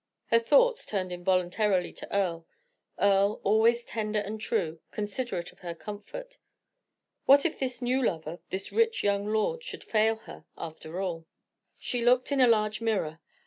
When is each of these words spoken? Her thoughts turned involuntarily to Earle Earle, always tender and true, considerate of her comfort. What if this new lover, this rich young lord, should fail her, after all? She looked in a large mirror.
Her 0.31 0.39
thoughts 0.39 0.83
turned 0.87 1.11
involuntarily 1.11 1.93
to 1.93 2.11
Earle 2.11 2.47
Earle, 2.99 3.39
always 3.43 3.85
tender 3.85 4.17
and 4.17 4.41
true, 4.41 4.79
considerate 4.89 5.51
of 5.51 5.59
her 5.59 5.75
comfort. 5.75 6.39
What 7.27 7.45
if 7.45 7.59
this 7.59 7.83
new 7.83 8.03
lover, 8.03 8.39
this 8.49 8.71
rich 8.71 9.03
young 9.03 9.27
lord, 9.27 9.63
should 9.63 9.83
fail 9.83 10.15
her, 10.25 10.45
after 10.57 10.99
all? 11.01 11.27
She 11.77 12.03
looked 12.03 12.31
in 12.31 12.41
a 12.41 12.47
large 12.47 12.81
mirror. 12.81 13.19